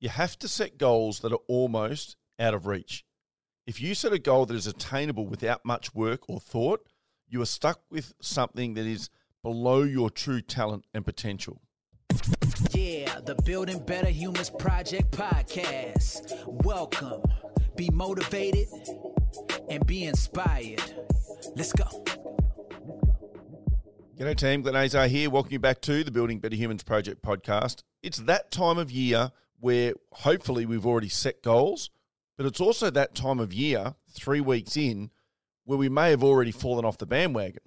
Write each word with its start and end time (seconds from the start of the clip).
you 0.00 0.08
have 0.08 0.38
to 0.38 0.48
set 0.48 0.78
goals 0.78 1.20
that 1.20 1.32
are 1.32 1.40
almost 1.48 2.16
out 2.38 2.54
of 2.54 2.66
reach. 2.66 3.04
If 3.66 3.80
you 3.80 3.94
set 3.94 4.12
a 4.12 4.18
goal 4.18 4.46
that 4.46 4.54
is 4.54 4.66
attainable 4.66 5.26
without 5.26 5.64
much 5.64 5.94
work 5.94 6.22
or 6.28 6.38
thought, 6.38 6.88
you 7.28 7.42
are 7.42 7.46
stuck 7.46 7.80
with 7.90 8.14
something 8.20 8.74
that 8.74 8.86
is 8.86 9.10
below 9.42 9.82
your 9.82 10.08
true 10.08 10.40
talent 10.40 10.84
and 10.94 11.04
potential. 11.04 11.62
Yeah, 12.72 13.18
the 13.26 13.34
Building 13.44 13.80
Better 13.80 14.08
Humans 14.08 14.50
Project 14.50 15.10
podcast. 15.10 16.46
Welcome. 16.64 17.22
Be 17.76 17.90
motivated 17.90 18.68
and 19.68 19.84
be 19.86 20.04
inspired. 20.04 20.82
Let's 21.56 21.72
go. 21.72 22.04
G'day 24.16 24.36
team, 24.36 24.62
Glenn 24.62 24.76
Azar 24.76 25.08
here. 25.08 25.28
Welcome 25.28 25.52
you 25.52 25.58
back 25.58 25.80
to 25.82 26.02
the 26.02 26.10
Building 26.10 26.38
Better 26.38 26.56
Humans 26.56 26.84
Project 26.84 27.22
podcast. 27.22 27.82
It's 28.02 28.18
that 28.18 28.50
time 28.50 28.78
of 28.78 28.90
year 28.90 29.32
where 29.60 29.94
hopefully 30.12 30.66
we've 30.66 30.86
already 30.86 31.08
set 31.08 31.42
goals, 31.42 31.90
but 32.36 32.46
it's 32.46 32.60
also 32.60 32.90
that 32.90 33.14
time 33.14 33.40
of 33.40 33.52
year, 33.52 33.94
three 34.10 34.40
weeks 34.40 34.76
in, 34.76 35.10
where 35.64 35.78
we 35.78 35.88
may 35.88 36.10
have 36.10 36.22
already 36.24 36.52
fallen 36.52 36.84
off 36.84 36.98
the 36.98 37.06
bandwagon, 37.06 37.62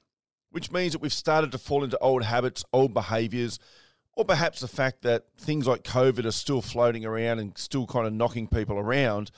which 0.50 0.72
means 0.72 0.94
that 0.94 1.02
we've 1.02 1.14
started 1.14 1.52
to 1.52 1.58
fall 1.58 1.84
into 1.84 1.98
old 2.00 2.24
habits, 2.24 2.64
old 2.74 2.94
behaviors, 2.94 3.60
or 4.14 4.26
perhaps 4.26 4.60
the 4.60 4.68
fact 4.68 5.02
that 5.04 5.26
things 5.38 5.68
like 5.68 5.84
COVID 5.84 6.26
are 6.26 6.32
still 6.32 6.62
floating 6.62 7.06
around 7.06 7.40
and 7.40 7.58
still 7.58 7.86
kind 7.86 8.08
of 8.08 8.14
knocking 8.14 8.48
people 8.48 8.78
around 8.78 9.32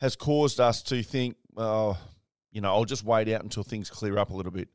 has 0.00 0.16
caused 0.16 0.60
us 0.60 0.82
to 0.82 1.02
think, 1.02 1.36
oh, 1.56 1.98
you 2.50 2.60
know, 2.60 2.70
I'll 2.70 2.84
just 2.84 3.04
wait 3.04 3.28
out 3.28 3.42
until 3.42 3.62
things 3.62 3.90
clear 3.90 4.18
up 4.18 4.30
a 4.30 4.34
little 4.34 4.52
bit. 4.52 4.68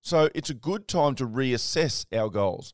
So 0.00 0.28
it's 0.34 0.50
a 0.50 0.54
good 0.54 0.88
time 0.88 1.14
to 1.16 1.26
reassess 1.26 2.06
our 2.16 2.30
goals. 2.30 2.72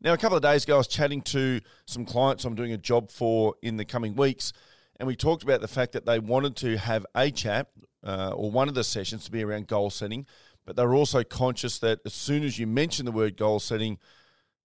Now, 0.00 0.12
a 0.12 0.18
couple 0.18 0.36
of 0.36 0.42
days 0.42 0.64
ago, 0.64 0.74
I 0.74 0.78
was 0.78 0.88
chatting 0.88 1.22
to 1.22 1.60
some 1.86 2.04
clients 2.04 2.44
I'm 2.44 2.54
doing 2.54 2.72
a 2.72 2.78
job 2.78 3.10
for 3.10 3.54
in 3.62 3.78
the 3.78 3.84
coming 3.84 4.14
weeks, 4.14 4.52
and 5.00 5.06
we 5.06 5.16
talked 5.16 5.42
about 5.42 5.60
the 5.60 5.68
fact 5.68 5.92
that 5.92 6.04
they 6.04 6.18
wanted 6.18 6.54
to 6.56 6.76
have 6.76 7.06
a 7.14 7.30
chat 7.30 7.68
uh, 8.04 8.32
or 8.34 8.50
one 8.50 8.68
of 8.68 8.74
the 8.74 8.84
sessions 8.84 9.24
to 9.24 9.30
be 9.30 9.42
around 9.42 9.68
goal 9.68 9.90
setting, 9.90 10.26
but 10.66 10.76
they're 10.76 10.94
also 10.94 11.24
conscious 11.24 11.78
that 11.78 12.00
as 12.04 12.12
soon 12.12 12.44
as 12.44 12.58
you 12.58 12.66
mention 12.66 13.06
the 13.06 13.12
word 13.12 13.36
goal 13.36 13.58
setting, 13.58 13.98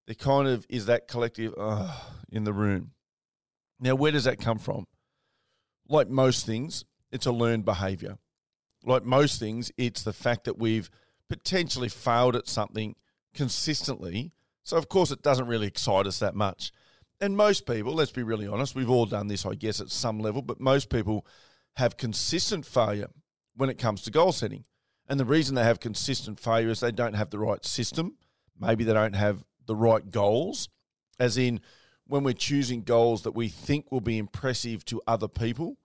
there 0.06 0.14
kind 0.14 0.48
of 0.48 0.66
is 0.68 0.86
that 0.86 1.08
collective 1.08 1.54
uh, 1.56 1.96
in 2.30 2.44
the 2.44 2.52
room. 2.52 2.90
Now, 3.80 3.94
where 3.94 4.12
does 4.12 4.24
that 4.24 4.38
come 4.38 4.58
from? 4.58 4.86
Like 5.88 6.08
most 6.08 6.44
things, 6.44 6.84
it's 7.10 7.26
a 7.26 7.32
learned 7.32 7.64
behavior. 7.64 8.18
Like 8.84 9.04
most 9.04 9.40
things, 9.40 9.72
it's 9.76 10.02
the 10.02 10.12
fact 10.12 10.44
that 10.44 10.58
we've 10.58 10.90
potentially 11.28 11.88
failed 11.88 12.36
at 12.36 12.48
something 12.48 12.96
consistently. 13.34 14.32
So, 14.64 14.76
of 14.76 14.88
course, 14.88 15.10
it 15.10 15.22
doesn't 15.22 15.46
really 15.46 15.66
excite 15.66 16.06
us 16.06 16.18
that 16.20 16.34
much. 16.34 16.72
And 17.20 17.36
most 17.36 17.66
people, 17.66 17.94
let's 17.94 18.12
be 18.12 18.22
really 18.22 18.46
honest, 18.46 18.74
we've 18.74 18.90
all 18.90 19.06
done 19.06 19.28
this, 19.28 19.46
I 19.46 19.54
guess, 19.54 19.80
at 19.80 19.90
some 19.90 20.18
level, 20.18 20.42
but 20.42 20.60
most 20.60 20.90
people 20.90 21.26
have 21.76 21.96
consistent 21.96 22.66
failure 22.66 23.10
when 23.56 23.70
it 23.70 23.78
comes 23.78 24.02
to 24.02 24.10
goal 24.10 24.32
setting. 24.32 24.64
And 25.08 25.18
the 25.18 25.24
reason 25.24 25.54
they 25.54 25.64
have 25.64 25.80
consistent 25.80 26.40
failure 26.40 26.70
is 26.70 26.80
they 26.80 26.92
don't 26.92 27.14
have 27.14 27.30
the 27.30 27.38
right 27.38 27.64
system. 27.64 28.16
Maybe 28.58 28.84
they 28.84 28.94
don't 28.94 29.14
have 29.14 29.44
the 29.66 29.76
right 29.76 30.10
goals, 30.10 30.68
as 31.18 31.38
in 31.38 31.60
when 32.06 32.24
we're 32.24 32.34
choosing 32.34 32.82
goals 32.82 33.22
that 33.22 33.32
we 33.32 33.48
think 33.48 33.90
will 33.90 34.00
be 34.00 34.18
impressive 34.18 34.84
to 34.86 35.00
other 35.06 35.28
people, 35.28 35.76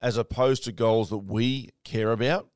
as 0.00 0.16
opposed 0.16 0.64
to 0.64 0.72
goals 0.72 1.10
that 1.10 1.18
we 1.18 1.70
care 1.84 2.12
about 2.12 2.48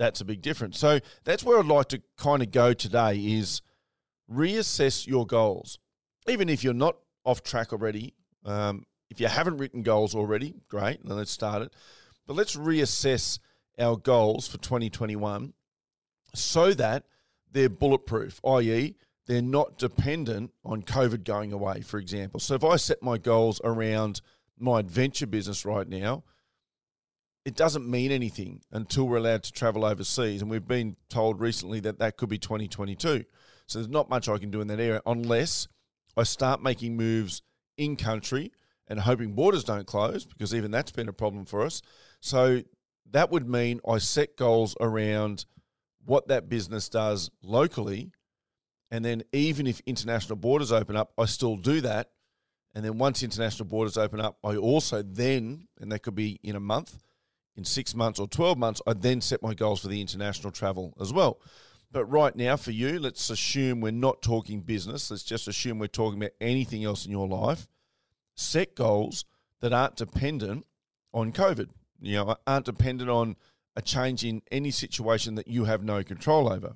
that's 0.00 0.22
a 0.22 0.24
big 0.24 0.40
difference. 0.40 0.78
So 0.78 0.98
that's 1.24 1.44
where 1.44 1.58
I'd 1.58 1.66
like 1.66 1.88
to 1.88 2.00
kind 2.16 2.42
of 2.42 2.50
go 2.50 2.72
today 2.72 3.18
is 3.18 3.60
reassess 4.30 5.06
your 5.06 5.26
goals. 5.26 5.78
Even 6.28 6.48
if 6.48 6.62
you're 6.62 6.74
not 6.74 6.96
off 7.24 7.42
track 7.42 7.72
already, 7.72 8.14
um, 8.44 8.86
if 9.10 9.20
you 9.20 9.26
haven't 9.26 9.58
written 9.58 9.82
goals 9.82 10.14
already, 10.14 10.54
great, 10.68 11.04
then 11.04 11.16
let's 11.16 11.30
start 11.30 11.62
it. 11.62 11.74
But 12.26 12.36
let's 12.36 12.56
reassess 12.56 13.38
our 13.78 13.96
goals 13.96 14.46
for 14.46 14.58
2021 14.58 15.52
so 16.34 16.72
that 16.74 17.04
they're 17.50 17.68
bulletproof, 17.68 18.40
i.e., 18.44 18.94
they're 19.26 19.42
not 19.42 19.78
dependent 19.78 20.52
on 20.64 20.82
COVID 20.82 21.24
going 21.24 21.52
away, 21.52 21.82
for 21.82 21.98
example. 21.98 22.40
So 22.40 22.54
if 22.54 22.64
I 22.64 22.76
set 22.76 23.02
my 23.02 23.18
goals 23.18 23.60
around 23.62 24.20
my 24.58 24.80
adventure 24.80 25.26
business 25.26 25.64
right 25.64 25.88
now, 25.88 26.24
it 27.44 27.54
doesn't 27.54 27.88
mean 27.88 28.10
anything 28.10 28.60
until 28.70 29.08
we're 29.08 29.16
allowed 29.16 29.42
to 29.44 29.52
travel 29.52 29.84
overseas. 29.84 30.42
And 30.42 30.50
we've 30.50 30.66
been 30.66 30.96
told 31.08 31.40
recently 31.40 31.80
that 31.80 31.98
that 31.98 32.16
could 32.16 32.28
be 32.28 32.38
2022. 32.38 33.24
So 33.70 33.78
there's 33.78 33.88
not 33.88 34.10
much 34.10 34.28
I 34.28 34.38
can 34.38 34.50
do 34.50 34.60
in 34.60 34.66
that 34.66 34.80
area 34.80 35.00
unless 35.06 35.68
I 36.16 36.24
start 36.24 36.60
making 36.60 36.96
moves 36.96 37.42
in 37.76 37.94
country 37.94 38.50
and 38.88 38.98
hoping 38.98 39.34
borders 39.34 39.62
don't 39.62 39.86
close 39.86 40.24
because 40.24 40.52
even 40.52 40.72
that's 40.72 40.90
been 40.90 41.08
a 41.08 41.12
problem 41.12 41.44
for 41.44 41.62
us. 41.62 41.80
So 42.20 42.62
that 43.12 43.30
would 43.30 43.48
mean 43.48 43.80
I 43.88 43.98
set 43.98 44.36
goals 44.36 44.76
around 44.80 45.44
what 46.04 46.26
that 46.28 46.48
business 46.48 46.88
does 46.88 47.30
locally. 47.44 48.10
And 48.90 49.04
then 49.04 49.22
even 49.32 49.68
if 49.68 49.80
international 49.86 50.34
borders 50.34 50.72
open 50.72 50.96
up, 50.96 51.12
I 51.16 51.26
still 51.26 51.56
do 51.56 51.80
that. 51.82 52.10
And 52.74 52.84
then 52.84 52.98
once 52.98 53.22
international 53.22 53.68
borders 53.68 53.96
open 53.96 54.20
up, 54.20 54.36
I 54.42 54.56
also 54.56 55.00
then, 55.02 55.68
and 55.80 55.92
that 55.92 56.00
could 56.00 56.16
be 56.16 56.40
in 56.42 56.56
a 56.56 56.60
month, 56.60 56.98
in 57.56 57.64
six 57.64 57.94
months 57.94 58.18
or 58.18 58.26
12 58.26 58.58
months, 58.58 58.82
I 58.84 58.94
then 58.94 59.20
set 59.20 59.42
my 59.42 59.54
goals 59.54 59.80
for 59.80 59.88
the 59.88 60.00
international 60.00 60.50
travel 60.50 60.92
as 61.00 61.12
well. 61.12 61.38
But 61.92 62.04
right 62.04 62.34
now, 62.36 62.56
for 62.56 62.70
you, 62.70 63.00
let's 63.00 63.30
assume 63.30 63.80
we're 63.80 63.90
not 63.90 64.22
talking 64.22 64.60
business. 64.60 65.10
Let's 65.10 65.24
just 65.24 65.48
assume 65.48 65.78
we're 65.78 65.88
talking 65.88 66.20
about 66.20 66.32
anything 66.40 66.84
else 66.84 67.04
in 67.04 67.10
your 67.10 67.26
life. 67.26 67.66
Set 68.36 68.76
goals 68.76 69.24
that 69.60 69.72
aren't 69.72 69.96
dependent 69.96 70.66
on 71.12 71.32
COVID, 71.32 71.68
you 72.00 72.14
know, 72.16 72.36
aren't 72.46 72.66
dependent 72.66 73.10
on 73.10 73.36
a 73.74 73.82
change 73.82 74.24
in 74.24 74.42
any 74.52 74.70
situation 74.70 75.34
that 75.34 75.48
you 75.48 75.64
have 75.64 75.82
no 75.82 76.04
control 76.04 76.52
over. 76.52 76.74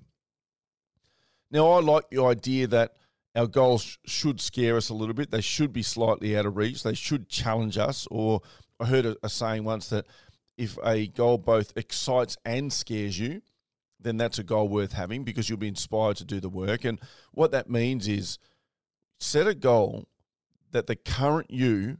Now, 1.50 1.70
I 1.70 1.80
like 1.80 2.10
the 2.10 2.22
idea 2.24 2.66
that 2.66 2.96
our 3.36 3.46
goals 3.46 3.98
should 4.04 4.40
scare 4.40 4.76
us 4.76 4.88
a 4.88 4.94
little 4.94 5.14
bit. 5.14 5.30
They 5.30 5.40
should 5.40 5.72
be 5.72 5.82
slightly 5.82 6.36
out 6.36 6.46
of 6.46 6.56
reach. 6.56 6.82
They 6.82 6.94
should 6.94 7.28
challenge 7.28 7.78
us. 7.78 8.08
Or 8.10 8.42
I 8.80 8.86
heard 8.86 9.16
a, 9.22 9.28
saying 9.28 9.64
once 9.64 9.88
that 9.88 10.06
if 10.56 10.78
a 10.84 11.06
goal 11.06 11.38
both 11.38 11.72
excites 11.76 12.36
and 12.44 12.72
scares 12.72 13.18
you, 13.18 13.42
then 14.04 14.16
that's 14.16 14.38
a 14.38 14.44
goal 14.44 14.68
worth 14.68 14.92
having 14.92 15.24
because 15.24 15.48
you'll 15.48 15.58
be 15.58 15.68
inspired 15.68 16.16
to 16.18 16.24
do 16.24 16.38
the 16.38 16.48
work. 16.48 16.84
And 16.84 17.00
what 17.32 17.50
that 17.52 17.68
means 17.68 18.06
is 18.06 18.38
set 19.18 19.46
a 19.46 19.54
goal 19.54 20.06
that 20.70 20.86
the 20.86 20.96
current 20.96 21.50
you 21.50 21.98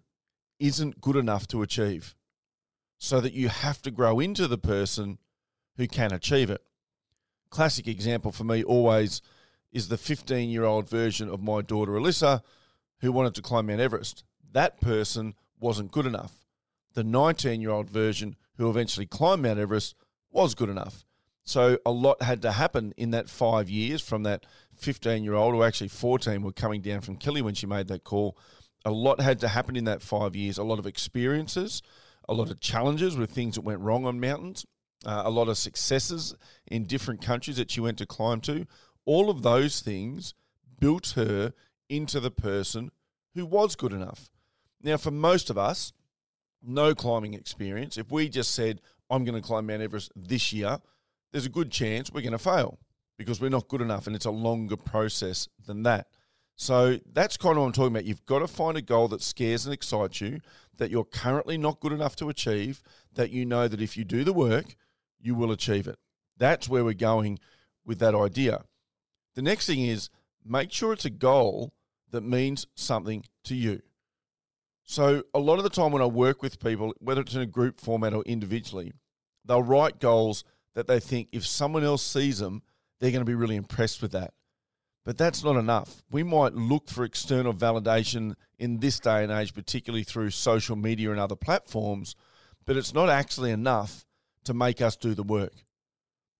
isn't 0.60 1.00
good 1.00 1.16
enough 1.16 1.48
to 1.48 1.62
achieve 1.62 2.14
so 2.98 3.20
that 3.20 3.32
you 3.32 3.48
have 3.48 3.82
to 3.82 3.90
grow 3.90 4.20
into 4.20 4.46
the 4.46 4.58
person 4.58 5.18
who 5.76 5.88
can 5.88 6.12
achieve 6.12 6.50
it. 6.50 6.62
Classic 7.50 7.88
example 7.88 8.30
for 8.30 8.44
me 8.44 8.62
always 8.62 9.20
is 9.72 9.88
the 9.88 9.98
15 9.98 10.48
year 10.48 10.64
old 10.64 10.88
version 10.88 11.28
of 11.28 11.42
my 11.42 11.60
daughter 11.60 11.92
Alyssa 11.92 12.42
who 13.00 13.12
wanted 13.12 13.34
to 13.34 13.42
climb 13.42 13.66
Mount 13.66 13.80
Everest. 13.80 14.24
That 14.52 14.80
person 14.80 15.34
wasn't 15.58 15.90
good 15.90 16.06
enough. 16.06 16.46
The 16.94 17.04
19 17.04 17.60
year 17.60 17.70
old 17.70 17.90
version 17.90 18.36
who 18.56 18.70
eventually 18.70 19.06
climbed 19.06 19.42
Mount 19.42 19.58
Everest, 19.58 19.94
was 20.30 20.54
good 20.54 20.68
enough. 20.68 21.04
So 21.44 21.78
a 21.84 21.90
lot 21.90 22.22
had 22.22 22.42
to 22.42 22.52
happen 22.52 22.94
in 22.96 23.10
that 23.10 23.28
five 23.28 23.68
years 23.68 24.00
from 24.00 24.22
that 24.22 24.46
15 24.76 25.22
year 25.22 25.34
old, 25.34 25.54
or 25.54 25.66
actually 25.66 25.88
14, 25.88 26.42
were 26.42 26.52
coming 26.52 26.80
down 26.80 27.02
from 27.02 27.16
Kili 27.16 27.42
when 27.42 27.54
she 27.54 27.66
made 27.66 27.88
that 27.88 28.04
call. 28.04 28.36
A 28.84 28.90
lot 28.90 29.20
had 29.20 29.40
to 29.40 29.48
happen 29.48 29.76
in 29.76 29.84
that 29.84 30.02
five 30.02 30.34
years. 30.34 30.58
A 30.58 30.64
lot 30.64 30.78
of 30.78 30.86
experiences, 30.86 31.82
a 32.28 32.34
lot 32.34 32.50
of 32.50 32.60
challenges 32.60 33.16
with 33.16 33.30
things 33.30 33.54
that 33.54 33.60
went 33.60 33.80
wrong 33.80 34.06
on 34.06 34.20
mountains, 34.20 34.66
uh, 35.04 35.22
a 35.24 35.30
lot 35.30 35.48
of 35.48 35.58
successes 35.58 36.34
in 36.66 36.86
different 36.86 37.22
countries 37.22 37.58
that 37.58 37.70
she 37.70 37.80
went 37.80 37.98
to 37.98 38.06
climb 38.06 38.40
to. 38.42 38.66
All 39.04 39.28
of 39.28 39.42
those 39.42 39.80
things 39.80 40.34
built 40.80 41.12
her 41.16 41.52
into 41.88 42.20
the 42.20 42.30
person 42.30 42.90
who 43.34 43.44
was 43.44 43.76
good 43.76 43.92
enough. 43.92 44.30
Now, 44.82 44.96
for 44.96 45.10
most 45.10 45.50
of 45.50 45.58
us, 45.58 45.92
no 46.62 46.94
climbing 46.94 47.34
experience, 47.34 47.98
if 47.98 48.10
we 48.10 48.28
just 48.28 48.54
said, 48.54 48.80
I'm 49.10 49.24
going 49.24 49.40
to 49.40 49.46
climb 49.46 49.66
Mount 49.66 49.82
Everest 49.82 50.12
this 50.16 50.52
year, 50.52 50.78
there's 51.34 51.46
a 51.46 51.50
good 51.50 51.72
chance 51.72 52.12
we're 52.12 52.20
going 52.20 52.30
to 52.30 52.38
fail 52.38 52.78
because 53.18 53.40
we're 53.40 53.50
not 53.50 53.66
good 53.66 53.80
enough 53.80 54.06
and 54.06 54.14
it's 54.14 54.24
a 54.24 54.30
longer 54.30 54.76
process 54.76 55.48
than 55.66 55.82
that. 55.82 56.06
So 56.54 57.00
that's 57.12 57.36
kind 57.36 57.56
of 57.56 57.62
what 57.62 57.66
I'm 57.66 57.72
talking 57.72 57.92
about. 57.92 58.04
You've 58.04 58.24
got 58.24 58.38
to 58.38 58.46
find 58.46 58.76
a 58.76 58.82
goal 58.82 59.08
that 59.08 59.20
scares 59.20 59.66
and 59.66 59.74
excites 59.74 60.20
you, 60.20 60.38
that 60.76 60.92
you're 60.92 61.04
currently 61.04 61.58
not 61.58 61.80
good 61.80 61.90
enough 61.90 62.14
to 62.16 62.28
achieve, 62.28 62.84
that 63.14 63.30
you 63.30 63.44
know 63.44 63.66
that 63.66 63.82
if 63.82 63.96
you 63.96 64.04
do 64.04 64.22
the 64.22 64.32
work, 64.32 64.76
you 65.20 65.34
will 65.34 65.50
achieve 65.50 65.88
it. 65.88 65.98
That's 66.38 66.68
where 66.68 66.84
we're 66.84 66.94
going 66.94 67.40
with 67.84 67.98
that 67.98 68.14
idea. 68.14 68.62
The 69.34 69.42
next 69.42 69.66
thing 69.66 69.80
is 69.80 70.10
make 70.44 70.70
sure 70.70 70.92
it's 70.92 71.04
a 71.04 71.10
goal 71.10 71.74
that 72.12 72.22
means 72.22 72.68
something 72.76 73.24
to 73.42 73.56
you. 73.56 73.82
So 74.84 75.24
a 75.34 75.40
lot 75.40 75.58
of 75.58 75.64
the 75.64 75.70
time 75.70 75.90
when 75.90 76.02
I 76.02 76.06
work 76.06 76.42
with 76.42 76.62
people, 76.62 76.94
whether 77.00 77.22
it's 77.22 77.34
in 77.34 77.40
a 77.40 77.46
group 77.46 77.80
format 77.80 78.14
or 78.14 78.22
individually, 78.22 78.92
they'll 79.44 79.64
write 79.64 79.98
goals 79.98 80.44
that 80.74 80.86
they 80.86 81.00
think 81.00 81.28
if 81.32 81.46
someone 81.46 81.84
else 81.84 82.02
sees 82.02 82.38
them, 82.38 82.62
they're 83.00 83.10
going 83.10 83.20
to 83.20 83.30
be 83.30 83.34
really 83.34 83.56
impressed 83.56 84.02
with 84.02 84.12
that. 84.12 84.32
But 85.04 85.18
that's 85.18 85.44
not 85.44 85.56
enough. 85.56 86.02
We 86.10 86.22
might 86.22 86.54
look 86.54 86.88
for 86.88 87.04
external 87.04 87.52
validation 87.52 88.34
in 88.58 88.78
this 88.80 88.98
day 88.98 89.22
and 89.22 89.30
age, 89.30 89.54
particularly 89.54 90.04
through 90.04 90.30
social 90.30 90.76
media 90.76 91.10
and 91.10 91.20
other 91.20 91.36
platforms, 91.36 92.16
but 92.64 92.76
it's 92.76 92.94
not 92.94 93.10
actually 93.10 93.50
enough 93.50 94.06
to 94.44 94.54
make 94.54 94.80
us 94.80 94.96
do 94.96 95.14
the 95.14 95.22
work. 95.22 95.52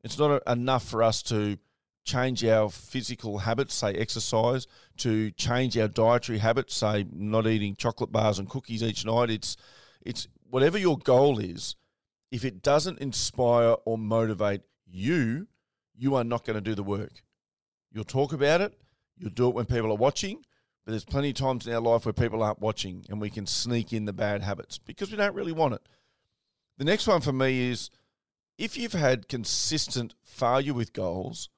It's 0.03 0.19
not 0.19 0.43
enough 0.47 0.87
for 0.87 1.03
us 1.03 1.23
to 1.25 1.59
change 2.05 2.45
our 2.45 2.69
physical 2.69 3.39
habits, 3.39 3.75
say 3.75 3.95
exercise, 3.95 4.67
to 4.99 5.31
change 5.33 5.77
our 5.77 5.89
dietary 5.89 6.39
habits, 6.39 6.77
say 6.77 7.07
not 7.11 7.47
eating 7.47 7.77
chocolate 7.77 8.13
bars 8.13 8.39
and 8.39 8.49
cookies 8.49 8.83
each 8.83 9.05
night. 9.05 9.31
It's 9.31 9.57
it's 10.05 10.29
whatever 10.49 10.79
your 10.79 10.99
goal 10.99 11.39
is, 11.39 11.77
if 12.35 12.45
it 12.45 12.63
doesn't 12.63 12.99
inspire 12.99 13.77
or 13.85 13.97
motivate 13.97 14.63
you, 14.85 15.47
you 15.95 16.17
are 16.17 16.25
not 16.25 16.45
going 16.45 16.57
to 16.57 16.61
do 16.61 16.75
the 16.75 16.83
work. 16.83 17.23
You'll 17.93 18.03
talk 18.03 18.33
about 18.33 18.61
it, 18.61 18.75
you'll 19.17 19.31
do 19.31 19.49
it 19.49 19.55
when 19.55 19.67
people 19.67 19.93
are 19.93 19.97
watching, 19.97 20.45
but 20.85 20.91
there's 20.91 21.05
plenty 21.05 21.29
of 21.29 21.37
times 21.37 21.65
in 21.65 21.73
our 21.73 21.81
life 21.81 22.05
where 22.05 22.13
people 22.13 22.43
aren't 22.43 22.59
watching 22.59 23.07
and 23.09 23.21
we 23.21 23.31
can 23.31 23.47
sneak 23.47 23.93
in 23.93 24.07
the 24.07 24.13
bad 24.13 24.43
habits 24.43 24.79
because 24.79 25.13
we 25.13 25.17
don't 25.17 25.37
really 25.37 25.53
want 25.53 25.75
it. 25.75 25.89
The 26.77 26.85
next 26.85 27.07
one 27.07 27.21
for 27.21 27.33
me 27.33 27.71
is 27.71 27.89
if 28.59 28.77
you've 28.77 28.95
had 28.95 29.29
consistent 29.29 30.17
failure 30.25 30.75
with 30.75 30.93
goals, 30.93 31.51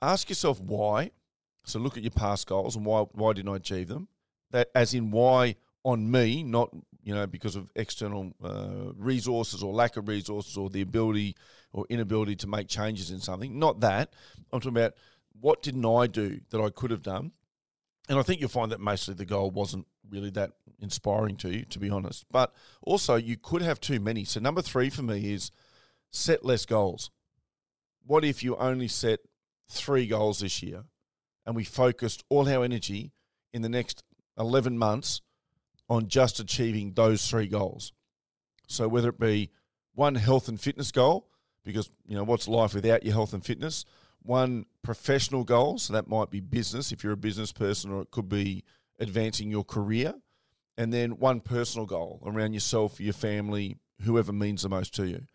ask 0.00 0.28
yourself 0.28 0.60
why. 0.60 1.10
So 1.64 1.80
look 1.80 1.96
at 1.96 2.04
your 2.04 2.12
past 2.12 2.46
goals 2.46 2.76
and 2.76 2.86
why 2.86 3.06
why 3.10 3.32
didn't 3.32 3.52
I 3.52 3.56
achieve 3.56 3.88
them? 3.88 4.06
That 4.52 4.70
as 4.72 4.94
in 4.94 5.10
why 5.10 5.56
on 5.82 6.12
me, 6.12 6.44
not 6.44 6.70
you 7.02 7.14
know 7.14 7.26
because 7.26 7.56
of 7.56 7.70
external 7.76 8.32
uh, 8.42 8.92
resources 8.96 9.62
or 9.62 9.72
lack 9.72 9.96
of 9.96 10.08
resources 10.08 10.56
or 10.56 10.70
the 10.70 10.82
ability 10.82 11.36
or 11.72 11.86
inability 11.88 12.36
to 12.36 12.46
make 12.46 12.68
changes 12.68 13.10
in 13.10 13.20
something. 13.20 13.58
Not 13.58 13.80
that 13.80 14.12
I'm 14.52 14.60
talking 14.60 14.76
about 14.76 14.94
what 15.40 15.62
didn't 15.62 15.86
I 15.86 16.06
do 16.06 16.40
that 16.50 16.60
I 16.60 16.70
could 16.70 16.90
have 16.90 17.02
done. 17.02 17.32
And 18.08 18.18
I 18.18 18.22
think 18.22 18.40
you'll 18.40 18.48
find 18.48 18.72
that 18.72 18.80
mostly 18.80 19.14
the 19.14 19.24
goal 19.24 19.50
wasn't 19.50 19.86
really 20.08 20.30
that 20.30 20.52
inspiring 20.80 21.36
to 21.36 21.50
you, 21.50 21.64
to 21.66 21.78
be 21.78 21.90
honest. 21.90 22.24
But 22.30 22.52
also, 22.82 23.14
you 23.14 23.36
could 23.36 23.62
have 23.62 23.80
too 23.80 24.00
many. 24.00 24.24
So, 24.24 24.40
number 24.40 24.62
three 24.62 24.90
for 24.90 25.02
me 25.02 25.32
is 25.32 25.50
set 26.10 26.44
less 26.44 26.66
goals. 26.66 27.10
What 28.04 28.24
if 28.24 28.42
you 28.42 28.56
only 28.56 28.88
set 28.88 29.20
three 29.68 30.06
goals 30.06 30.40
this 30.40 30.62
year 30.62 30.84
and 31.46 31.54
we 31.54 31.64
focused 31.64 32.24
all 32.28 32.48
our 32.48 32.64
energy 32.64 33.12
in 33.52 33.62
the 33.62 33.68
next 33.68 34.02
11 34.38 34.76
months 34.76 35.20
on 35.90 36.08
just 36.08 36.40
achieving 36.40 36.94
those 36.94 37.28
three 37.28 37.48
goals? 37.48 37.92
So, 38.66 38.88
whether 38.88 39.10
it 39.10 39.20
be 39.20 39.50
one 39.94 40.14
health 40.14 40.48
and 40.48 40.58
fitness 40.58 40.92
goal, 40.92 41.28
because, 41.64 41.90
you 42.06 42.16
know, 42.16 42.24
what's 42.24 42.48
life 42.48 42.72
without 42.72 43.04
your 43.04 43.12
health 43.12 43.34
and 43.34 43.44
fitness? 43.44 43.84
One 44.22 44.66
professional 44.82 45.44
goal, 45.44 45.78
so 45.78 45.92
that 45.92 46.08
might 46.08 46.30
be 46.30 46.40
business 46.40 46.92
if 46.92 47.04
you're 47.04 47.12
a 47.12 47.18
business 47.18 47.52
person, 47.52 47.90
or 47.90 48.02
it 48.02 48.10
could 48.10 48.28
be 48.28 48.64
advancing 48.98 49.50
your 49.50 49.64
career. 49.64 50.14
And 50.78 50.92
then 50.92 51.18
one 51.18 51.40
personal 51.40 51.86
goal 51.86 52.22
around 52.24 52.54
yourself, 52.54 53.00
your 53.00 53.12
family, 53.12 53.76
whoever 54.02 54.32
means 54.32 54.62
the 54.62 54.68
most 54.68 54.94
to 54.94 55.06
you. 55.06 55.26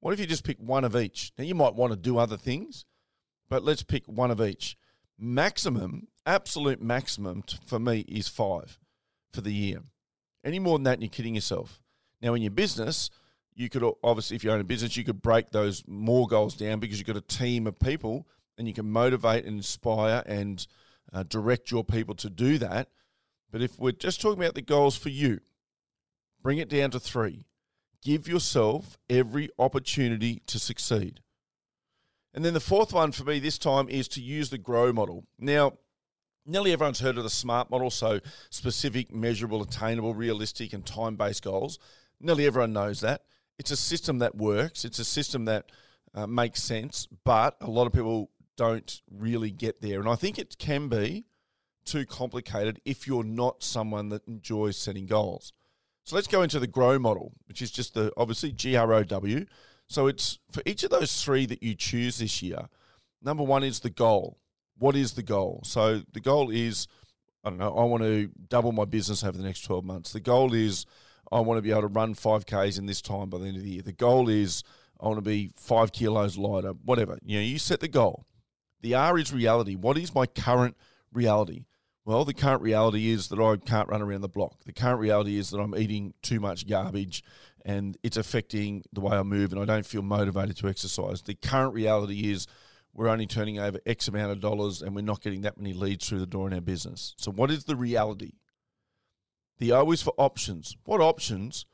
What 0.00 0.14
if 0.14 0.20
you 0.20 0.26
just 0.26 0.44
pick 0.44 0.58
one 0.58 0.84
of 0.84 0.96
each? 0.96 1.32
Now, 1.36 1.44
you 1.44 1.54
might 1.54 1.74
want 1.74 1.92
to 1.92 1.98
do 1.98 2.18
other 2.18 2.36
things, 2.36 2.84
but 3.48 3.64
let's 3.64 3.82
pick 3.82 4.06
one 4.06 4.30
of 4.30 4.40
each. 4.40 4.76
Maximum, 5.18 6.08
absolute 6.24 6.80
maximum 6.80 7.42
for 7.66 7.78
me 7.78 8.00
is 8.00 8.28
five 8.28 8.78
for 9.32 9.40
the 9.40 9.52
year. 9.52 9.80
Any 10.44 10.58
more 10.58 10.78
than 10.78 10.84
that, 10.84 10.94
and 10.94 11.02
you're 11.02 11.10
kidding 11.10 11.34
yourself. 11.34 11.82
Now, 12.20 12.34
in 12.34 12.42
your 12.42 12.50
business, 12.50 13.10
you 13.54 13.68
could 13.68 13.84
obviously, 14.02 14.36
if 14.36 14.44
you 14.44 14.50
own 14.50 14.60
a 14.60 14.64
business, 14.64 14.96
you 14.96 15.04
could 15.04 15.22
break 15.22 15.50
those 15.50 15.84
more 15.86 16.26
goals 16.26 16.54
down 16.54 16.80
because 16.80 16.98
you've 16.98 17.06
got 17.06 17.16
a 17.16 17.20
team 17.20 17.66
of 17.66 17.78
people 17.78 18.26
and 18.58 18.68
you 18.68 18.74
can 18.74 18.90
motivate 18.90 19.44
and 19.44 19.56
inspire 19.56 20.22
and 20.26 20.66
uh, 21.12 21.22
direct 21.22 21.70
your 21.70 21.84
people 21.84 22.14
to 22.16 22.30
do 22.30 22.58
that. 22.58 22.88
But 23.50 23.62
if 23.62 23.78
we're 23.78 23.92
just 23.92 24.20
talking 24.20 24.42
about 24.42 24.54
the 24.54 24.62
goals 24.62 24.96
for 24.96 25.08
you, 25.08 25.40
bring 26.42 26.58
it 26.58 26.68
down 26.68 26.90
to 26.90 27.00
three 27.00 27.46
give 28.04 28.28
yourself 28.28 28.98
every 29.08 29.48
opportunity 29.58 30.42
to 30.46 30.58
succeed. 30.58 31.20
And 32.34 32.44
then 32.44 32.54
the 32.54 32.60
fourth 32.60 32.92
one 32.92 33.12
for 33.12 33.24
me 33.24 33.38
this 33.38 33.58
time 33.58 33.88
is 33.88 34.06
to 34.08 34.20
use 34.20 34.50
the 34.50 34.58
GROW 34.58 34.92
model. 34.92 35.24
Now, 35.38 35.72
nearly 36.46 36.72
everyone's 36.72 37.00
heard 37.00 37.18
of 37.18 37.24
the 37.24 37.30
SMART 37.30 37.70
model, 37.70 37.90
so 37.90 38.20
specific, 38.50 39.12
measurable, 39.12 39.62
attainable, 39.62 40.14
realistic, 40.14 40.72
and 40.72 40.84
time 40.84 41.16
based 41.16 41.42
goals. 41.42 41.78
Nearly 42.20 42.46
everyone 42.46 42.72
knows 42.72 43.00
that. 43.00 43.22
It's 43.58 43.70
a 43.70 43.76
system 43.76 44.18
that 44.18 44.34
works, 44.34 44.84
it's 44.84 44.98
a 44.98 45.04
system 45.04 45.44
that 45.44 45.70
uh, 46.14 46.26
makes 46.26 46.62
sense, 46.62 47.06
but 47.24 47.56
a 47.60 47.70
lot 47.70 47.86
of 47.86 47.92
people 47.92 48.30
don't 48.56 49.02
really 49.10 49.50
get 49.50 49.80
there. 49.80 50.00
And 50.00 50.08
I 50.08 50.14
think 50.14 50.38
it 50.38 50.58
can 50.58 50.88
be 50.88 51.26
too 51.84 52.06
complicated 52.06 52.80
if 52.84 53.06
you're 53.06 53.24
not 53.24 53.62
someone 53.62 54.08
that 54.08 54.26
enjoys 54.26 54.76
setting 54.76 55.06
goals. 55.06 55.52
So 56.04 56.16
let's 56.16 56.28
go 56.28 56.42
into 56.42 56.60
the 56.60 56.66
grow 56.66 56.98
model, 56.98 57.32
which 57.46 57.62
is 57.62 57.70
just 57.70 57.94
the 57.94 58.12
obviously 58.16 58.52
G 58.52 58.76
R 58.76 58.92
O 58.92 59.04
W. 59.04 59.46
So 59.86 60.06
it's 60.06 60.38
for 60.50 60.62
each 60.66 60.82
of 60.82 60.90
those 60.90 61.22
three 61.22 61.46
that 61.46 61.62
you 61.62 61.74
choose 61.74 62.18
this 62.18 62.42
year. 62.42 62.68
Number 63.22 63.42
one 63.42 63.62
is 63.62 63.80
the 63.80 63.90
goal. 63.90 64.38
What 64.78 64.96
is 64.96 65.12
the 65.12 65.22
goal? 65.22 65.60
So 65.64 66.02
the 66.12 66.20
goal 66.20 66.50
is, 66.50 66.88
I 67.44 67.50
don't 67.50 67.58
know, 67.58 67.76
I 67.76 67.84
want 67.84 68.02
to 68.02 68.30
double 68.48 68.72
my 68.72 68.84
business 68.84 69.22
over 69.22 69.36
the 69.36 69.44
next 69.44 69.62
12 69.62 69.84
months. 69.84 70.12
The 70.12 70.20
goal 70.20 70.54
is, 70.54 70.86
I 71.30 71.40
want 71.40 71.58
to 71.58 71.62
be 71.62 71.70
able 71.70 71.82
to 71.82 71.86
run 71.88 72.14
5Ks 72.14 72.78
in 72.78 72.86
this 72.86 73.00
time 73.00 73.30
by 73.30 73.38
the 73.38 73.46
end 73.46 73.56
of 73.56 73.62
the 73.62 73.70
year. 73.70 73.82
The 73.82 73.92
goal 73.92 74.28
is, 74.28 74.62
I 75.00 75.06
want 75.06 75.18
to 75.18 75.22
be 75.22 75.50
five 75.56 75.92
kilos 75.92 76.36
lighter, 76.36 76.72
whatever. 76.84 77.18
You 77.24 77.38
know, 77.38 77.44
you 77.44 77.58
set 77.58 77.80
the 77.80 77.88
goal. 77.88 78.26
The 78.80 78.94
R 78.94 79.18
is 79.18 79.32
reality. 79.32 79.76
What 79.76 79.96
is 79.96 80.14
my 80.14 80.26
current 80.26 80.76
reality? 81.12 81.64
Well, 82.04 82.26
the 82.26 82.34
current 82.34 82.60
reality 82.60 83.08
is 83.08 83.28
that 83.28 83.40
I 83.40 83.56
can't 83.56 83.88
run 83.88 84.02
around 84.02 84.20
the 84.20 84.28
block. 84.28 84.64
The 84.64 84.74
current 84.74 85.00
reality 85.00 85.38
is 85.38 85.50
that 85.50 85.58
I'm 85.58 85.74
eating 85.74 86.12
too 86.22 86.38
much 86.38 86.66
garbage 86.66 87.24
and 87.64 87.96
it's 88.02 88.18
affecting 88.18 88.84
the 88.92 89.00
way 89.00 89.16
I 89.16 89.22
move 89.22 89.52
and 89.52 89.60
I 89.60 89.64
don't 89.64 89.86
feel 89.86 90.02
motivated 90.02 90.58
to 90.58 90.68
exercise. 90.68 91.22
The 91.22 91.34
current 91.34 91.72
reality 91.72 92.30
is 92.30 92.46
we're 92.94 93.08
only 93.08 93.26
turning 93.26 93.58
over 93.58 93.80
X 93.84 94.08
amount 94.08 94.32
of 94.32 94.40
dollars 94.40 94.80
and 94.80 94.94
we're 94.94 95.02
not 95.02 95.20
getting 95.20 95.42
that 95.42 95.58
many 95.58 95.72
leads 95.72 96.08
through 96.08 96.20
the 96.20 96.26
door 96.26 96.46
in 96.46 96.54
our 96.54 96.60
business. 96.60 97.14
So, 97.18 97.32
what 97.32 97.50
is 97.50 97.64
the 97.64 97.76
reality? 97.76 98.34
The 99.58 99.72
O 99.72 99.90
is 99.90 100.02
for 100.02 100.14
options. 100.16 100.76
What 100.84 101.00
options 101.00 101.66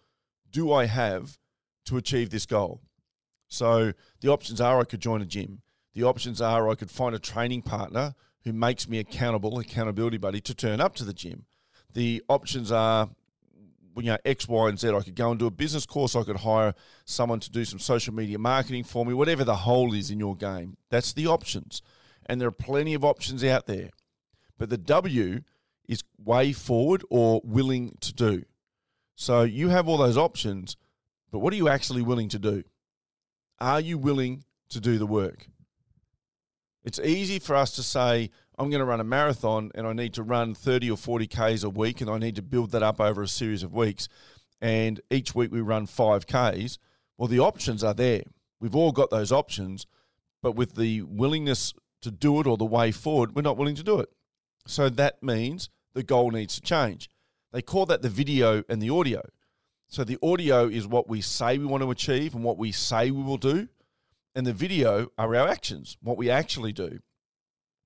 do 0.50 0.72
I 0.72 0.86
have 0.86 1.38
to 1.86 1.96
achieve 1.96 2.30
this 2.30 2.46
goal? 2.46 2.80
So, 3.48 3.92
the 4.20 4.28
options 4.28 4.60
are 4.60 4.80
I 4.80 4.84
could 4.84 5.00
join 5.00 5.20
a 5.20 5.26
gym. 5.26 5.62
The 5.94 6.04
options 6.04 6.40
are 6.40 6.68
I 6.68 6.74
could 6.74 6.90
find 6.90 7.14
a 7.14 7.18
training 7.18 7.62
partner 7.62 8.14
who 8.44 8.52
makes 8.52 8.88
me 8.88 8.98
accountable, 8.98 9.58
accountability 9.58 10.16
buddy, 10.16 10.40
to 10.40 10.54
turn 10.54 10.80
up 10.80 10.94
to 10.96 11.04
the 11.04 11.12
gym. 11.12 11.44
The 11.92 12.22
options 12.28 12.72
are 12.72 13.10
you 13.96 14.04
know 14.04 14.18
X, 14.24 14.48
Y, 14.48 14.68
and 14.68 14.78
Z. 14.78 14.88
I 14.90 15.00
could 15.02 15.14
go 15.14 15.30
and 15.30 15.38
do 15.38 15.46
a 15.46 15.50
business 15.50 15.86
course. 15.86 16.16
I 16.16 16.22
could 16.22 16.38
hire 16.38 16.74
someone 17.04 17.40
to 17.40 17.50
do 17.50 17.64
some 17.64 17.78
social 17.78 18.14
media 18.14 18.38
marketing 18.38 18.84
for 18.84 19.04
me. 19.04 19.14
Whatever 19.14 19.44
the 19.44 19.56
hole 19.56 19.94
is 19.94 20.10
in 20.10 20.18
your 20.18 20.36
game, 20.36 20.76
that's 20.90 21.12
the 21.12 21.26
options, 21.26 21.82
and 22.26 22.40
there 22.40 22.48
are 22.48 22.52
plenty 22.52 22.94
of 22.94 23.04
options 23.04 23.44
out 23.44 23.66
there. 23.66 23.90
But 24.58 24.70
the 24.70 24.78
W 24.78 25.40
is 25.88 26.04
way 26.22 26.52
forward 26.52 27.04
or 27.10 27.40
willing 27.44 27.96
to 28.00 28.12
do. 28.12 28.44
So 29.16 29.42
you 29.42 29.68
have 29.68 29.88
all 29.88 29.98
those 29.98 30.16
options, 30.16 30.76
but 31.30 31.40
what 31.40 31.52
are 31.52 31.56
you 31.56 31.68
actually 31.68 32.02
willing 32.02 32.28
to 32.30 32.38
do? 32.38 32.62
Are 33.58 33.80
you 33.80 33.98
willing 33.98 34.44
to 34.70 34.80
do 34.80 34.98
the 34.98 35.06
work? 35.06 35.48
It's 36.84 36.98
easy 36.98 37.38
for 37.38 37.56
us 37.56 37.72
to 37.72 37.82
say, 37.82 38.30
I'm 38.60 38.68
going 38.68 38.80
to 38.80 38.84
run 38.84 39.00
a 39.00 39.04
marathon 39.04 39.70
and 39.74 39.86
I 39.86 39.94
need 39.94 40.12
to 40.14 40.22
run 40.22 40.54
30 40.54 40.90
or 40.90 40.98
40 40.98 41.26
Ks 41.28 41.62
a 41.62 41.70
week 41.70 42.02
and 42.02 42.10
I 42.10 42.18
need 42.18 42.36
to 42.36 42.42
build 42.42 42.72
that 42.72 42.82
up 42.82 43.00
over 43.00 43.22
a 43.22 43.26
series 43.26 43.62
of 43.62 43.72
weeks. 43.72 44.06
And 44.60 45.00
each 45.10 45.34
week 45.34 45.50
we 45.50 45.62
run 45.62 45.86
5 45.86 46.26
Ks. 46.26 46.78
Well, 47.16 47.26
the 47.26 47.40
options 47.40 47.82
are 47.82 47.94
there. 47.94 48.24
We've 48.60 48.76
all 48.76 48.92
got 48.92 49.08
those 49.08 49.32
options, 49.32 49.86
but 50.42 50.56
with 50.56 50.74
the 50.74 51.00
willingness 51.00 51.72
to 52.02 52.10
do 52.10 52.38
it 52.38 52.46
or 52.46 52.58
the 52.58 52.66
way 52.66 52.92
forward, 52.92 53.34
we're 53.34 53.40
not 53.40 53.56
willing 53.56 53.76
to 53.76 53.82
do 53.82 53.98
it. 53.98 54.10
So 54.66 54.90
that 54.90 55.22
means 55.22 55.70
the 55.94 56.02
goal 56.02 56.30
needs 56.30 56.56
to 56.56 56.60
change. 56.60 57.08
They 57.52 57.62
call 57.62 57.86
that 57.86 58.02
the 58.02 58.10
video 58.10 58.62
and 58.68 58.82
the 58.82 58.90
audio. 58.90 59.22
So 59.88 60.04
the 60.04 60.18
audio 60.22 60.68
is 60.68 60.86
what 60.86 61.08
we 61.08 61.22
say 61.22 61.56
we 61.56 61.64
want 61.64 61.82
to 61.82 61.90
achieve 61.90 62.34
and 62.34 62.44
what 62.44 62.58
we 62.58 62.72
say 62.72 63.10
we 63.10 63.22
will 63.22 63.38
do 63.38 63.68
and 64.34 64.46
the 64.46 64.52
video 64.52 65.08
are 65.16 65.34
our 65.34 65.48
actions, 65.48 65.96
what 66.02 66.18
we 66.18 66.28
actually 66.28 66.72
do. 66.72 67.00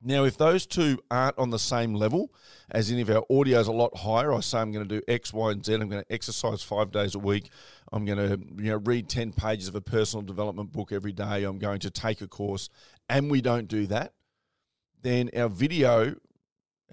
Now, 0.07 0.25
if 0.25 0.37
those 0.37 0.67
two 0.67 0.99
aren't 1.11 1.39
on 1.39 1.49
the 1.49 1.59
same 1.59 1.95
level, 1.95 2.31
as 2.71 2.91
in 2.91 2.99
if 2.99 3.09
our 3.09 3.25
audio 3.31 3.59
is 3.59 3.69
a 3.69 3.73
lot 3.73 3.97
higher, 3.97 4.35
I 4.35 4.41
say 4.41 4.59
I'm 4.59 4.71
going 4.71 4.87
to 4.87 5.01
do 5.01 5.03
X, 5.09 5.33
Y, 5.33 5.51
and 5.51 5.65
Z. 5.65 5.75
I'm 5.75 5.89
going 5.89 6.05
to 6.05 6.13
exercise 6.13 6.63
five 6.63 6.93
days 6.93 7.15
a 7.15 7.19
week. 7.19 7.51
I'm 7.91 8.05
going 8.05 8.19
to 8.19 8.39
you 8.63 8.71
know 8.71 8.77
read 8.85 9.09
ten 9.09 9.33
pages 9.33 9.67
of 9.67 9.75
a 9.75 9.81
personal 9.81 10.23
development 10.23 10.73
book 10.73 10.93
every 10.93 11.13
day. 11.13 11.45
I'm 11.45 11.59
going 11.59 11.81
to 11.81 11.91
take 11.91 12.21
a 12.21 12.29
course, 12.29 12.69
and 13.09 13.31
we 13.31 13.41
don't 13.41 13.67
do 13.67 13.87
that, 13.87 14.13
then 15.01 15.31
our 15.35 15.49
video, 15.49 16.17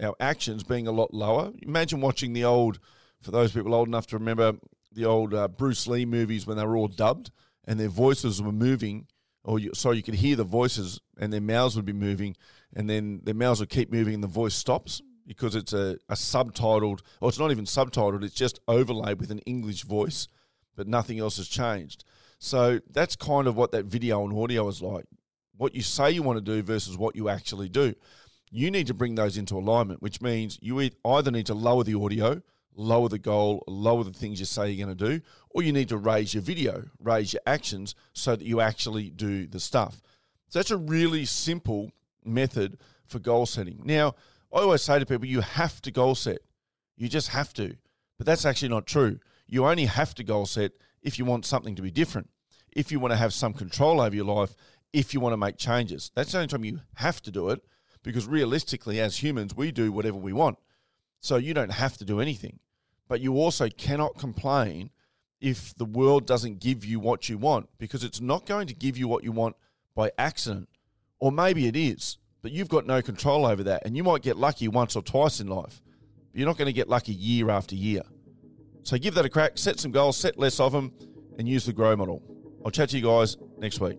our 0.00 0.14
actions 0.18 0.64
being 0.64 0.86
a 0.86 0.92
lot 0.92 1.12
lower. 1.12 1.52
Imagine 1.60 2.00
watching 2.00 2.32
the 2.32 2.44
old, 2.44 2.78
for 3.20 3.30
those 3.30 3.52
people 3.52 3.74
old 3.74 3.88
enough 3.88 4.06
to 4.08 4.16
remember 4.16 4.54
the 4.90 5.04
old 5.04 5.34
uh, 5.34 5.48
Bruce 5.48 5.86
Lee 5.86 6.06
movies 6.06 6.46
when 6.46 6.56
they 6.56 6.64
were 6.64 6.76
all 6.76 6.88
dubbed 6.88 7.30
and 7.64 7.78
their 7.78 7.88
voices 7.88 8.42
were 8.42 8.52
moving 8.52 9.06
or 9.44 9.58
you, 9.58 9.70
sorry, 9.74 9.96
you 9.96 10.02
could 10.02 10.14
hear 10.14 10.36
the 10.36 10.44
voices 10.44 11.00
and 11.18 11.32
their 11.32 11.40
mouths 11.40 11.76
would 11.76 11.84
be 11.84 11.92
moving, 11.92 12.36
and 12.74 12.88
then 12.88 13.20
their 13.24 13.34
mouths 13.34 13.60
would 13.60 13.68
keep 13.68 13.92
moving 13.92 14.14
and 14.14 14.22
the 14.22 14.28
voice 14.28 14.54
stops 14.54 15.02
because 15.26 15.54
it's 15.54 15.72
a, 15.72 15.98
a 16.08 16.14
subtitled, 16.14 17.00
or 17.20 17.28
it's 17.28 17.38
not 17.38 17.50
even 17.50 17.64
subtitled, 17.64 18.24
it's 18.24 18.34
just 18.34 18.60
overlaid 18.68 19.20
with 19.20 19.30
an 19.30 19.38
English 19.40 19.82
voice, 19.82 20.28
but 20.76 20.88
nothing 20.88 21.18
else 21.18 21.36
has 21.36 21.48
changed. 21.48 22.04
So 22.38 22.80
that's 22.90 23.14
kind 23.14 23.46
of 23.46 23.56
what 23.56 23.72
that 23.72 23.84
video 23.84 24.24
and 24.24 24.36
audio 24.36 24.66
is 24.68 24.82
like. 24.82 25.04
What 25.56 25.74
you 25.74 25.82
say 25.82 26.10
you 26.10 26.22
want 26.22 26.38
to 26.38 26.44
do 26.44 26.62
versus 26.62 26.98
what 26.98 27.14
you 27.14 27.28
actually 27.28 27.68
do. 27.68 27.94
You 28.50 28.70
need 28.70 28.88
to 28.88 28.94
bring 28.94 29.14
those 29.14 29.38
into 29.38 29.56
alignment, 29.56 30.02
which 30.02 30.20
means 30.20 30.58
you 30.60 30.90
either 31.04 31.30
need 31.30 31.46
to 31.46 31.54
lower 31.54 31.84
the 31.84 31.94
audio, 31.94 32.42
lower 32.74 33.08
the 33.08 33.18
goal, 33.18 33.62
lower 33.66 34.04
the 34.04 34.12
things 34.12 34.40
you 34.40 34.46
say 34.46 34.70
you're 34.70 34.86
going 34.86 34.96
to 34.96 35.10
do, 35.10 35.20
or 35.50 35.62
you 35.62 35.72
need 35.72 35.88
to 35.88 35.96
raise 35.96 36.34
your 36.34 36.42
video, 36.42 36.84
raise 36.98 37.32
your 37.32 37.42
actions 37.46 37.94
so 38.12 38.36
that 38.36 38.44
you 38.44 38.60
actually 38.60 39.10
do 39.10 39.46
the 39.46 39.60
stuff. 39.60 40.02
So 40.48 40.58
that's 40.58 40.70
a 40.70 40.76
really 40.76 41.24
simple 41.24 41.92
method 42.24 42.78
for 43.06 43.18
goal 43.18 43.46
setting. 43.46 43.80
Now, 43.84 44.14
I 44.52 44.60
always 44.60 44.82
say 44.82 44.98
to 44.98 45.06
people, 45.06 45.26
you 45.26 45.40
have 45.40 45.80
to 45.82 45.90
goal 45.90 46.14
set. 46.14 46.38
You 46.96 47.08
just 47.08 47.28
have 47.28 47.54
to. 47.54 47.76
But 48.18 48.26
that's 48.26 48.44
actually 48.44 48.68
not 48.68 48.86
true. 48.86 49.18
You 49.46 49.66
only 49.66 49.86
have 49.86 50.14
to 50.16 50.24
goal 50.24 50.46
set 50.46 50.72
if 51.02 51.18
you 51.18 51.24
want 51.24 51.46
something 51.46 51.74
to 51.74 51.82
be 51.82 51.90
different, 51.90 52.30
if 52.70 52.92
you 52.92 53.00
want 53.00 53.12
to 53.12 53.18
have 53.18 53.34
some 53.34 53.52
control 53.52 54.00
over 54.00 54.14
your 54.14 54.24
life, 54.24 54.54
if 54.92 55.12
you 55.12 55.20
want 55.20 55.32
to 55.32 55.38
make 55.38 55.56
changes. 55.56 56.10
That's 56.14 56.32
the 56.32 56.38
only 56.38 56.48
time 56.48 56.64
you 56.64 56.80
have 56.94 57.20
to 57.22 57.30
do 57.30 57.48
it 57.50 57.64
because 58.02 58.26
realistically, 58.26 59.00
as 59.00 59.22
humans, 59.22 59.56
we 59.56 59.72
do 59.72 59.92
whatever 59.92 60.16
we 60.16 60.32
want. 60.32 60.58
So 61.22 61.36
you 61.36 61.54
don't 61.54 61.72
have 61.72 61.96
to 61.98 62.04
do 62.04 62.20
anything. 62.20 62.58
But 63.08 63.20
you 63.20 63.36
also 63.36 63.68
cannot 63.68 64.18
complain 64.18 64.90
if 65.40 65.74
the 65.76 65.84
world 65.84 66.26
doesn't 66.26 66.60
give 66.60 66.84
you 66.84 67.00
what 67.00 67.28
you 67.28 67.38
want 67.38 67.68
because 67.78 68.04
it's 68.04 68.20
not 68.20 68.44
going 68.44 68.66
to 68.66 68.74
give 68.74 68.98
you 68.98 69.08
what 69.08 69.24
you 69.24 69.32
want 69.32 69.56
by 69.94 70.10
accident. 70.18 70.68
Or 71.20 71.30
maybe 71.30 71.66
it 71.66 71.76
is, 71.76 72.18
but 72.42 72.50
you've 72.50 72.68
got 72.68 72.86
no 72.86 73.00
control 73.00 73.46
over 73.46 73.62
that. 73.62 73.86
And 73.86 73.96
you 73.96 74.02
might 74.02 74.22
get 74.22 74.36
lucky 74.36 74.66
once 74.66 74.96
or 74.96 75.02
twice 75.02 75.40
in 75.40 75.46
life. 75.46 75.80
but 76.30 76.38
You're 76.38 76.48
not 76.48 76.58
going 76.58 76.66
to 76.66 76.72
get 76.72 76.88
lucky 76.88 77.12
year 77.12 77.50
after 77.50 77.76
year. 77.76 78.02
So 78.82 78.98
give 78.98 79.14
that 79.14 79.24
a 79.24 79.28
crack, 79.28 79.58
set 79.58 79.78
some 79.78 79.92
goals, 79.92 80.16
set 80.16 80.38
less 80.38 80.58
of 80.58 80.72
them, 80.72 80.92
and 81.38 81.48
use 81.48 81.64
the 81.64 81.72
grow 81.72 81.94
model. 81.94 82.20
I'll 82.64 82.72
chat 82.72 82.88
to 82.90 82.96
you 82.96 83.04
guys 83.04 83.36
next 83.58 83.80
week. 83.80 83.98